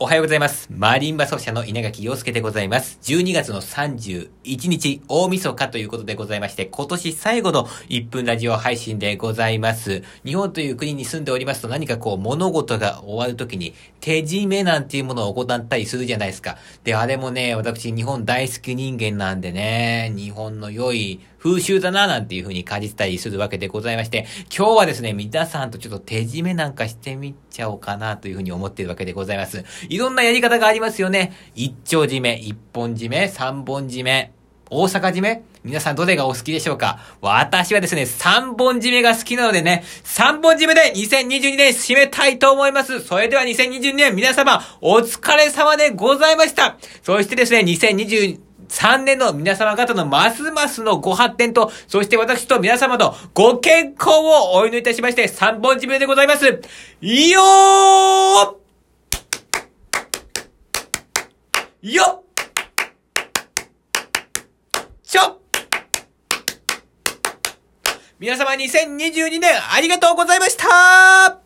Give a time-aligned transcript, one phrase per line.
[0.00, 0.66] おはようございます。
[0.72, 2.98] マリンバ奏者の稲垣陽介でございます。
[3.02, 4.28] 12月の31
[4.68, 10.02] 日、大晦日ということでございまして、今年最後の1分ラジオ配信でございます。
[10.24, 16.58] 日本という国に住んでおりますと何かこう物事が終わるときに手締めなんていうものを行ったりするじゃないですか。
[16.82, 24.26] で、あれもね、私日本大好き人間なんでね、日本の良い風習だななんていう風に感じたりするわけでございまして、
[24.56, 29.62] 今日はですね、皆さんとちょっと手締めなんかしてみちゃおうかなという風に思っているわけでございます。
[29.90, 31.32] いろんなやり方がありますよね。
[31.54, 34.32] 一丁締め、一本締め、三本締め、
[34.70, 43.00] 大阪締め皆さんどれがお好きでしょうか私はですね、三本締めが好きなのでね、三本締めで2022年締めたいと思います。
[43.00, 46.76] それでは2022年皆様、お疲れ様でございました。
[47.02, 56.60] そしてですね、2022 3年の皆様方のますますのご発展と、そして私と皆様のご健康をお祈りいたしまして、三本締めでございます。
[57.00, 58.64] いよー！
[61.82, 62.02] よ！
[62.20, 62.24] っ
[65.02, 65.38] ちょ
[68.18, 71.43] 皆様2022年ありがとうございました。